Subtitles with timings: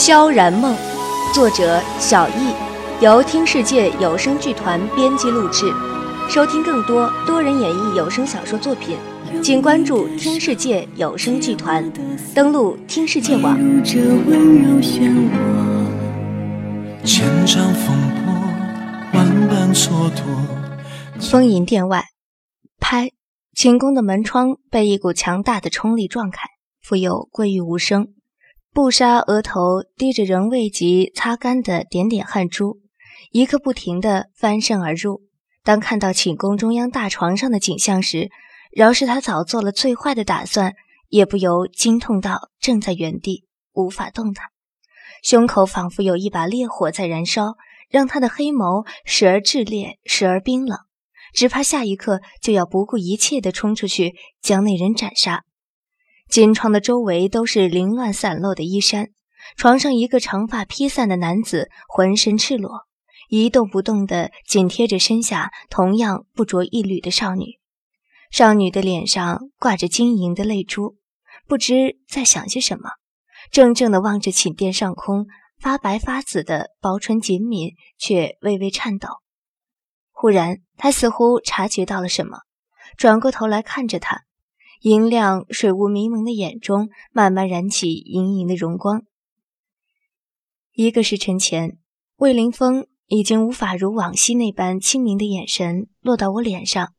[0.00, 0.74] 萧然梦，
[1.34, 5.70] 作者小易，由听世界有声剧团编辑录制。
[6.26, 8.96] 收听更多多人演绎有声小说作品，
[9.42, 11.92] 请关注听世界有声剧团，
[12.34, 13.58] 登录听世界网。
[17.04, 17.94] 千丈风
[18.24, 18.32] 波，
[19.12, 20.22] 万般蹉跎。
[21.20, 22.06] 丰银殿外，
[22.80, 23.10] 拍，
[23.54, 26.46] 寝宫的门窗被一股强大的冲力撞开，
[26.80, 28.14] 复又归于无声。
[28.72, 32.78] 布莎额头滴着仍未及擦干的点点汗珠，
[33.32, 35.22] 一刻不停地翻身而入。
[35.64, 38.30] 当看到寝宫中央大床上的景象时，
[38.70, 40.74] 饶是他早做了最坏的打算，
[41.08, 44.46] 也不由惊痛到正在原地无法动弹，
[45.24, 47.56] 胸口仿佛有一把烈火在燃烧，
[47.88, 50.78] 让他的黑眸时而炽烈，时而冰冷，
[51.34, 55.42] 只怕下一刻就要不顾一切地冲出去将那人斩杀。
[56.30, 59.08] 金床的周围都是凌乱散落的衣衫，
[59.56, 62.86] 床上一个长发披散的男子，浑身赤裸，
[63.28, 67.58] 一动不动地紧贴着身下同样不着一缕的少女。
[68.30, 70.96] 少女的脸上挂着晶莹的泪珠，
[71.48, 72.90] 不知在想些什么，
[73.50, 75.26] 怔怔地望着寝殿上空
[75.58, 79.08] 发白发紫的薄唇紧抿，却微微颤抖。
[80.12, 82.38] 忽然，她似乎察觉到了什么，
[82.96, 84.22] 转过头来看着他。
[84.80, 89.02] 银亮、水雾迷蒙的眼中慢慢燃起盈盈的荣光。
[90.72, 91.76] 一个时辰前，
[92.16, 96.94] 魏凌风已经无法如往昔那般清明的眼神落到我脸上，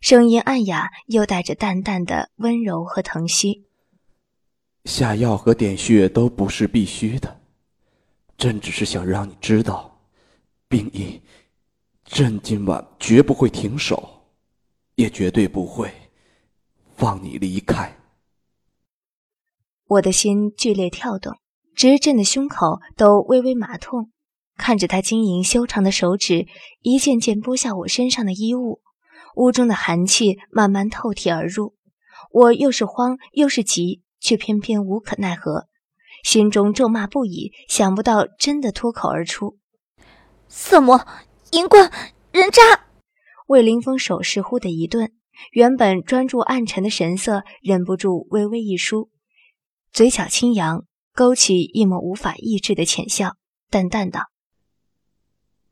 [0.00, 3.66] 声音暗哑，又带着淡淡的温柔和疼惜。
[4.86, 7.40] 下药和点穴都不是必须的，
[8.36, 10.00] 朕只是想让你知道，
[10.66, 11.20] 病医，
[12.04, 14.24] 朕今晚绝不会停手，
[14.96, 15.88] 也绝对不会。
[17.00, 17.96] 放你离开，
[19.86, 21.38] 我的心剧烈跳动，
[21.74, 24.10] 直震的胸口都微微麻痛。
[24.58, 26.46] 看着他晶莹修长的手指
[26.82, 28.82] 一件件剥下我身上的衣物，
[29.36, 31.74] 屋中的寒气慢慢透体而入。
[32.32, 35.68] 我又是慌又是急，却偏偏无可奈何，
[36.22, 37.50] 心中咒骂不已。
[37.66, 39.56] 想不到真的脱口而出
[40.48, 41.06] ：“色魔、
[41.52, 41.90] 淫棍、
[42.30, 42.60] 人渣！”
[43.48, 45.14] 魏凌风手势忽的一顿。
[45.52, 49.10] 原本专注暗沉的神色忍不住微微一舒，
[49.92, 53.36] 嘴角轻扬，勾起一抹无法抑制的浅笑，
[53.68, 54.30] 淡淡道：“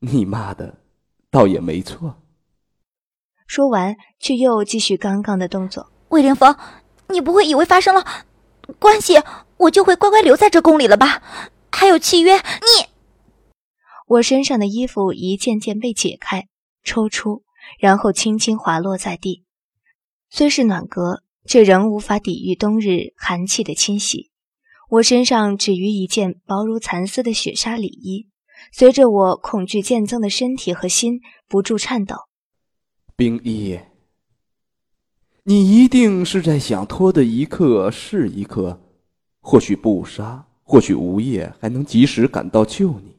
[0.00, 0.82] 你骂的，
[1.30, 2.22] 倒也没错。”
[3.46, 5.90] 说完，却又继续刚刚的动作。
[6.08, 6.56] 魏凌风，
[7.08, 8.04] 你不会以为发生了
[8.78, 9.14] 关系，
[9.56, 11.22] 我就会乖乖留在这宫里了吧？
[11.70, 12.86] 还有契约，你……
[14.06, 16.48] 我身上的衣服一件件被解开、
[16.82, 17.44] 抽出，
[17.78, 19.44] 然后轻轻滑落在地。
[20.30, 24.30] 虽是暖阁，却仍无法抵御冬日寒气的侵袭。
[24.90, 28.26] 我身上只余一件薄如蚕丝的雪纱里衣，
[28.72, 32.16] 随着我恐惧渐增的身体和心不住颤抖。
[33.14, 33.78] 冰衣，
[35.44, 38.80] 你一定是在想脱的一刻是一刻，
[39.40, 43.18] 或许不杀，或许无夜还能及时赶到救你。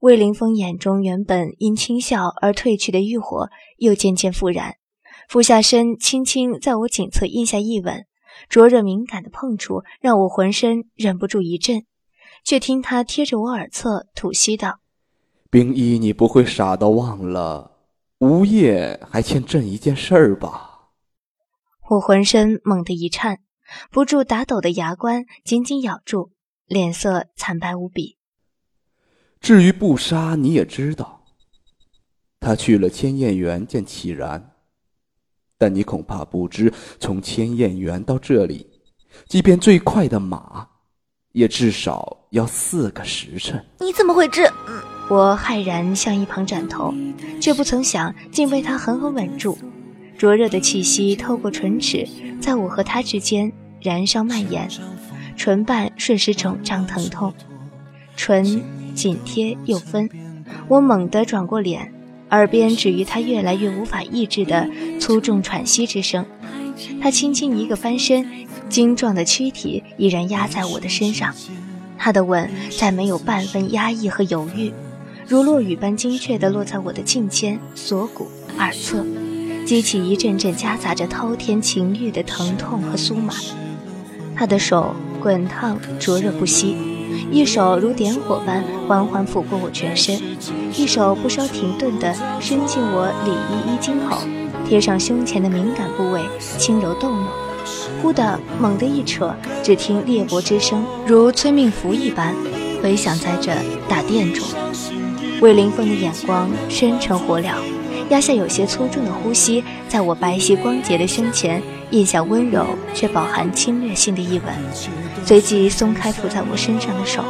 [0.00, 4.77] 魏凌风眼中原本因轻笑而褪去的欲火，又渐渐复燃。
[5.28, 8.06] 俯下身，轻轻在我颈侧印下一吻，
[8.48, 11.84] 灼热敏感的碰触让我浑身忍不住一震，
[12.44, 14.80] 却听他贴着我耳侧吐息道
[15.50, 17.72] ：“冰衣，你不会傻到忘了，
[18.20, 20.88] 吴夜还欠朕一件事儿吧？”
[21.90, 23.40] 我浑身猛地一颤，
[23.90, 26.30] 不住打抖的牙关紧紧咬住，
[26.64, 28.16] 脸色惨白无比。
[29.42, 31.24] 至于不杀，你也知道，
[32.40, 34.54] 他去了千叶园见启然。
[35.58, 38.64] 但你恐怕不知，从千燕园到这里，
[39.26, 40.64] 即便最快的马，
[41.32, 43.62] 也至少要四个时辰。
[43.80, 44.48] 你怎么会知？
[45.10, 46.94] 我骇然向一旁转头，
[47.40, 49.58] 却不曾想竟被他狠狠吻住。
[50.16, 52.06] 灼热的气息透过唇齿，
[52.40, 53.50] 在我和他之间
[53.80, 54.68] 燃烧蔓延，
[55.36, 57.34] 唇瓣瞬时肿胀疼痛，
[58.16, 58.62] 唇
[58.94, 60.08] 紧贴又分。
[60.68, 61.92] 我猛地转过脸。
[62.30, 64.68] 耳边止于他越来越无法抑制的
[65.00, 66.24] 粗重喘息之声，
[67.00, 68.26] 他轻轻一个翻身，
[68.68, 71.34] 精壮的躯体已然压在我的身上，
[71.96, 74.72] 他的吻再没有半分压抑和犹豫，
[75.26, 78.28] 如落雨般精确地落在我的颈肩、锁骨、
[78.58, 79.04] 耳侧，
[79.66, 83.34] 激起一阵阵夹杂着滔天情欲的疼痛和酥麻。
[84.36, 86.76] 他的手滚烫灼热不息。
[87.30, 90.20] 一手如点火般缓缓抚过我全身，
[90.76, 94.18] 一手不稍停顿地伸进我里衣衣襟口，
[94.66, 96.22] 贴上胸前的敏感部位，
[96.58, 97.26] 轻柔动弄。
[98.00, 102.34] 忽的猛地一扯，只听裂帛之声如催命符一般
[102.82, 103.52] 回响在这
[103.88, 104.46] 大殿中。
[105.40, 107.54] 魏凌风的眼光深沉火燎，
[108.08, 114.54] 压下有些粗重的呼吸，在我白皙光洁的胸前印下温柔却饱含侵略性的一吻，
[115.24, 117.24] 随即松开附在我身上的手，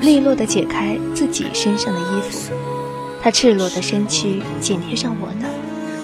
[0.00, 2.52] 利落地解开自己身上的衣服。
[3.22, 5.48] 他赤裸的身躯紧贴上我的，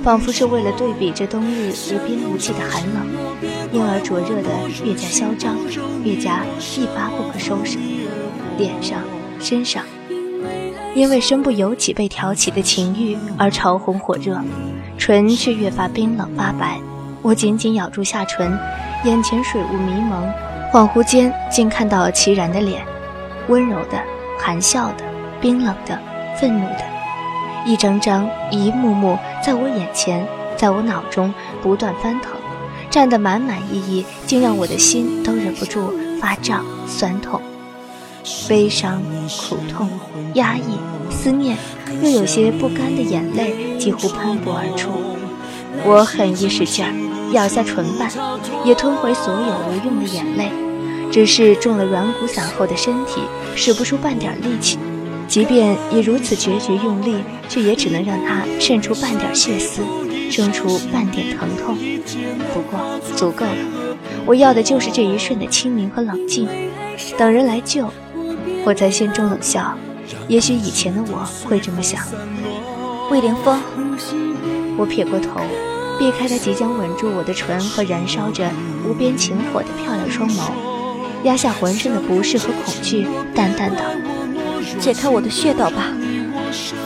[0.02, 3.06] 仿佛是为了对比这冬日无边无际的寒冷，
[3.72, 4.50] 因而灼热的
[4.84, 5.56] 越加嚣张，
[6.04, 7.78] 越加一发不可收拾。
[8.58, 9.02] 脸上、
[9.40, 9.84] 身上，
[10.94, 14.40] 因为身不由己被挑起的情欲而潮红火热，
[14.98, 16.80] 唇却越发冰冷发白。
[17.22, 18.58] 我紧紧咬住下唇，
[19.04, 20.28] 眼前水雾迷蒙，
[20.72, 22.84] 恍惚间竟看到齐然的脸，
[23.48, 23.96] 温柔的、
[24.38, 25.04] 含笑的、
[25.40, 25.96] 冰冷的、
[26.40, 26.84] 愤怒的。
[27.64, 30.26] 一张张、一幕幕，在我眼前，
[30.56, 31.32] 在我脑中
[31.62, 32.32] 不断翻腾，
[32.90, 37.40] 站得满满意意，竟让我的心都忍不住发胀、酸痛、
[38.48, 39.00] 悲伤、
[39.48, 39.88] 苦痛、
[40.34, 40.76] 压抑、
[41.08, 41.56] 思念，
[42.02, 44.90] 又有些不甘的眼泪几乎喷薄而出。
[45.84, 46.84] 我狠一使劲，
[47.32, 48.10] 咬下唇瓣，
[48.64, 50.50] 也吞回所有无用的眼泪，
[51.10, 53.20] 只是中了软骨散后的身体，
[53.54, 54.78] 使不出半点力气。
[55.26, 59.82] 即便以如此决绝用力，却也只能让他渗出半点血丝，
[60.30, 61.76] 生出半点疼痛。
[62.52, 63.96] 不过足够了，
[64.26, 66.46] 我要的就是这一瞬的清明和冷静。
[67.16, 67.88] 等人来救，
[68.66, 69.74] 我在心中冷笑。
[70.28, 72.04] 也许以前的我会这么想。
[73.10, 73.58] 魏凌风，
[74.76, 75.40] 我撇过头，
[75.98, 78.50] 避开他即将吻住我的唇和燃烧着
[78.86, 80.50] 无边情火的漂亮双眸，
[81.24, 83.82] 压下浑身的不适和恐惧，淡淡道。
[84.80, 85.92] 解开我的穴道吧，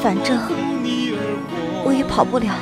[0.02, 0.38] 反正
[1.84, 2.52] 我也跑不了。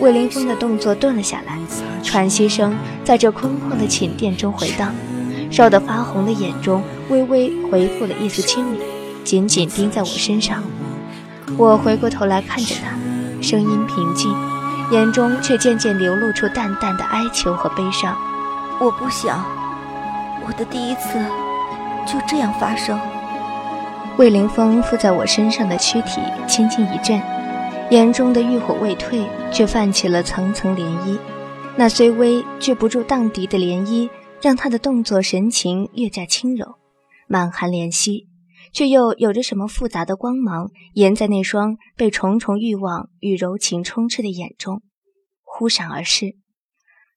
[0.00, 1.56] 魏凌风的动作顿了下来，
[2.02, 4.92] 喘息声在这空旷的寝殿中回荡，
[5.50, 8.80] 烧得发红的眼中微微恢复了一丝清明，
[9.24, 10.62] 紧紧盯在我身上。
[11.56, 12.98] 我回过头来看着他，
[13.40, 14.34] 声音平静，
[14.92, 18.14] 眼中却渐渐流露出淡淡的哀求和悲伤。
[18.78, 19.42] 我不想
[20.46, 21.18] 我的第一次
[22.06, 23.00] 就这样发生。
[24.18, 27.18] 魏凌风附在我身上的躯体轻轻一震，
[27.90, 31.16] 眼中的欲火未退，却泛起了层层涟漪。
[31.74, 34.10] 那虽微却不住荡涤的涟漪，
[34.42, 36.74] 让他的动作神情越加轻柔，
[37.26, 38.26] 满含怜惜，
[38.72, 44.82] 却又有着什么复杂的光芒，沿在那双被重重欲望与柔情充斥的眼中，
[45.42, 46.36] 忽闪而逝。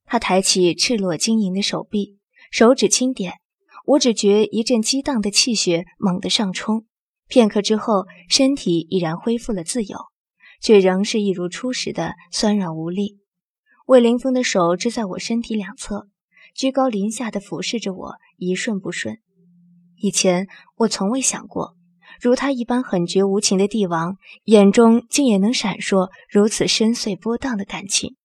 [0.06, 2.18] 他抬起赤裸晶莹的手臂，
[2.52, 3.36] 手指轻点。
[3.86, 6.86] 我只觉一阵激荡的气血猛地上冲，
[7.28, 9.98] 片刻之后，身体已然恢复了自由，
[10.60, 13.20] 却仍是一如初时的酸软无力。
[13.86, 16.08] 魏凌风的手支在我身体两侧，
[16.56, 19.20] 居高临下的俯视着我，一顺不顺。
[19.98, 20.48] 以前
[20.78, 21.76] 我从未想过，
[22.20, 28.16] 如他一般狠绝无情的帝王，眼中竟也能闪烁如此深邃波荡的感情。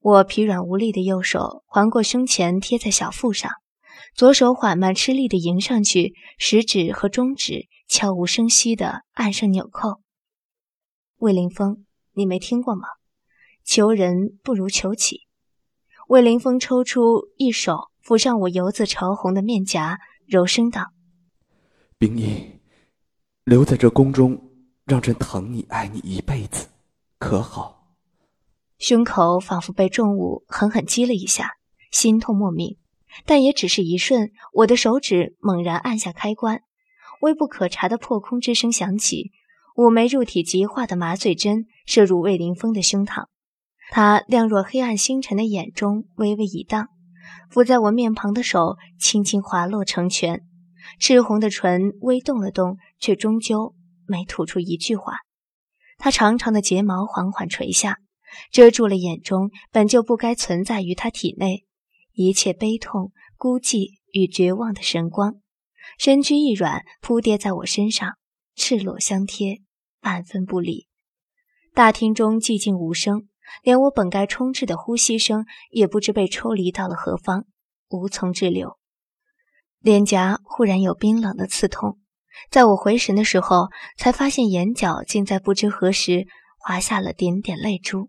[0.00, 3.50] 我疲软无力的右手环过胸前，贴在小腹上。
[4.14, 10.00] 左手缓慢吃力地迎上去，食指和中指悄无声息地按上纽扣。
[11.18, 12.82] 魏凌风，你没听过吗？
[13.64, 15.22] 求人不如求己。
[16.06, 20.92] 魏凌风抽出一手抚上我油渍潮红的面颊，柔声道
[21.98, 22.60] ：“冰衣，
[23.44, 24.50] 留在这宫中，
[24.84, 26.66] 让朕疼你爱你一辈子，
[27.18, 27.94] 可好？”
[28.78, 31.52] 胸口仿佛被重物狠狠击了一下，
[31.90, 32.76] 心痛莫名。
[33.24, 36.62] 但也只是一瞬，我的手指猛然按下开关，
[37.20, 39.30] 微不可察的破空之声响起，
[39.76, 43.26] 五枚入体极化的麻醉针射入魏凌风的胸膛。
[43.90, 46.88] 他亮若黑暗星辰的眼中微微一荡，
[47.50, 50.42] 抚在我面庞的手轻轻滑落成拳，
[50.98, 53.74] 赤红的唇微动了动，却终究
[54.06, 55.18] 没吐出一句话。
[55.96, 57.98] 他长长的睫毛缓缓垂下，
[58.50, 61.64] 遮住了眼中本就不该存在于他体内。
[62.12, 65.36] 一切悲痛、孤寂与绝望的神光，
[65.98, 68.16] 身躯一软，扑跌在我身上，
[68.54, 69.62] 赤裸相贴，
[70.00, 70.86] 半分不离。
[71.72, 73.28] 大厅中寂静无声，
[73.62, 77.46] 连我本该充斥的呼吸声也不知被抽离到了何方，
[77.88, 78.78] 无从滞留。
[79.80, 81.98] 脸颊忽然有冰冷的刺痛，
[82.50, 86.26] 在我回神的时候，才发现眼角竟在不知何时
[86.58, 88.08] 滑下了点点泪珠。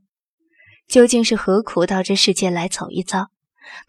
[0.87, 3.29] 究竟是何苦到这世界来走一遭？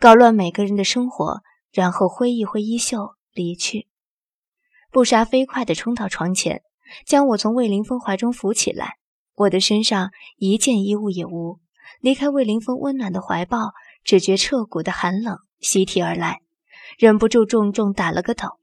[0.00, 3.86] 搞乱每个人的生活，然后挥一挥衣袖离去。
[4.90, 6.62] 布莎飞快地冲到床前，
[7.04, 8.96] 将我从魏凌风怀中扶起来。
[9.36, 11.60] 我的身上一件衣物也无，
[12.00, 16.40] 离开魏凌风温暖的怀抱，只觉彻骨的寒冷袭体而来，
[16.98, 18.58] 忍不住重重打了个抖。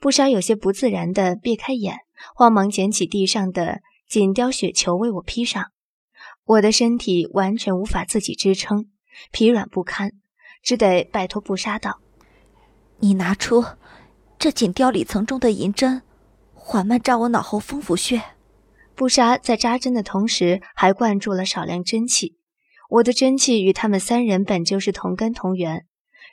[0.00, 1.98] 布莎有些不自然地避开眼，
[2.34, 5.70] 慌忙捡起地上的锦貂雪球为我披上。
[6.44, 8.86] 我的身体完全无法自己支撑，
[9.30, 10.12] 疲软不堪，
[10.62, 12.00] 只得拜托布莎道
[13.00, 13.64] ：“你拿出
[14.38, 16.02] 这锦貂里层中的银针，
[16.54, 18.22] 缓慢扎我脑后风府穴。”
[18.96, 22.38] 布莎在扎针的同时，还灌注了少量真气。
[22.88, 25.84] 我的真气与他们三人本就是同根同源，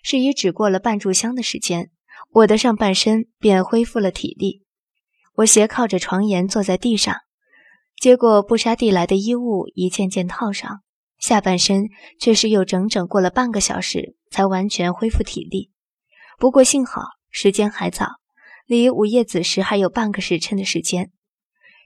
[0.01, 1.91] 是以只过了半炷香的时间，
[2.31, 4.63] 我的上半身便恢复了体力。
[5.35, 7.15] 我斜靠着床沿坐在地上。
[7.97, 10.81] 接过布沙递来的衣物，一件件套上，
[11.19, 11.89] 下半身
[12.19, 15.71] 却是又整整过了半个小时才完全恢复体力。
[16.37, 18.07] 不过幸好时间还早，
[18.65, 21.11] 离午夜子时还有半个时辰的时间。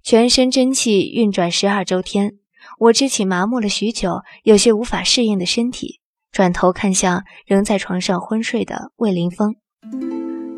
[0.08, 2.36] 全身真气运转十二周天，
[2.80, 6.00] 我支起麻木了许久、有些无法适应的身体，
[6.32, 9.58] 转头看向仍在床上昏睡的魏凌风，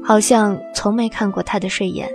[0.03, 2.07] 好像从没看过他的睡颜，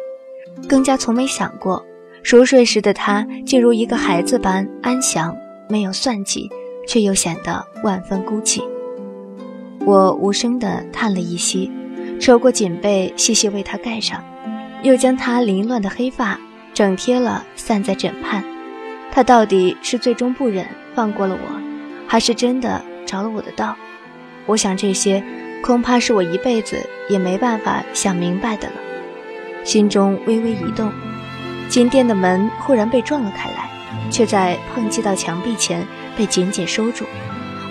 [0.68, 1.84] 更加从没想过。
[2.22, 5.36] 熟睡时的他，竟如一个孩子般安详，
[5.68, 6.48] 没有算计，
[6.86, 8.62] 却又显得万分孤寂。
[9.84, 11.68] 我无声地叹了一息，
[12.20, 14.24] 扯过锦被，细细为他盖上，
[14.84, 16.38] 又将他凌乱的黑发
[16.74, 18.44] 整贴了，散在枕畔。
[19.12, 21.60] 他到底是最终不忍放过了我，
[22.08, 23.76] 还是真的着了我的道？
[24.46, 25.22] 我想这些，
[25.62, 26.76] 恐怕是我一辈子
[27.08, 28.74] 也没办法想明白的了。
[29.62, 30.90] 心中微微一动。
[31.68, 33.70] 锦店的门忽然被撞了开来，
[34.10, 37.06] 却在碰击到墙壁前被紧紧收住。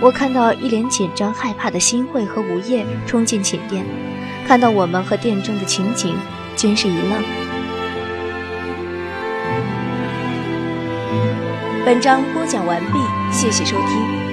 [0.02, 3.86] 我看到一脸紧张害怕的新慧和吴叶冲进寝殿，
[4.48, 6.16] 看到我们和店中的情景，
[6.56, 7.43] 均是一愣。
[11.86, 12.98] 本章播讲完毕，
[13.30, 14.33] 谢谢收听。